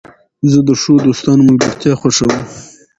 زه 0.51 0.59
د 0.67 0.69
ښو 0.81 0.93
دوستانو 1.07 1.47
ملګرتیا 1.49 1.93
خوښوم. 2.01 2.33